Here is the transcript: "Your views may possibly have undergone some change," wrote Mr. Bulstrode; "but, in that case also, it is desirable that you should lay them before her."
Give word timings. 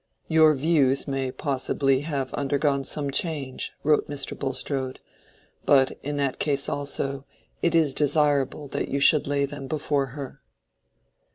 "Your 0.27 0.55
views 0.55 1.07
may 1.07 1.31
possibly 1.31 1.99
have 1.99 2.33
undergone 2.33 2.83
some 2.85 3.11
change," 3.11 3.71
wrote 3.83 4.07
Mr. 4.09 4.35
Bulstrode; 4.35 4.99
"but, 5.63 5.95
in 6.01 6.17
that 6.17 6.39
case 6.39 6.67
also, 6.67 7.23
it 7.61 7.75
is 7.75 7.93
desirable 7.93 8.67
that 8.69 8.87
you 8.87 8.99
should 8.99 9.27
lay 9.27 9.45
them 9.45 9.67
before 9.67 10.07
her." 10.17 10.41